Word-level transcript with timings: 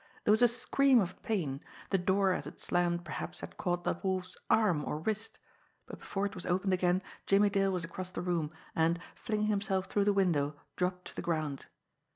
There 0.23 0.31
was 0.31 0.41
a 0.41 0.47
scream 0.47 0.99
of 0.99 1.21
pain 1.21 1.61
the 1.91 1.99
door 1.99 2.33
as 2.33 2.47
it 2.47 2.59
slammed 2.59 3.05
perhaps 3.05 3.41
had 3.41 3.55
caught 3.57 3.83
the 3.83 3.99
Wolf's 4.01 4.35
arm 4.49 4.83
or 4.83 4.97
wrist 4.97 5.37
but 5.85 5.99
before 5.99 6.25
it 6.25 6.33
was 6.33 6.43
opened 6.47 6.73
again 6.73 7.03
Jimmie 7.27 7.51
Dale 7.51 7.69
was 7.71 7.83
across 7.83 8.09
the 8.09 8.23
room, 8.23 8.49
and, 8.75 8.97
flinging 9.13 9.45
himself 9.45 9.85
through 9.85 10.05
the 10.05 10.11
window, 10.11 10.55
dropped 10.75 11.05
to 11.09 11.15
the 11.15 11.21
ground. 11.21 11.67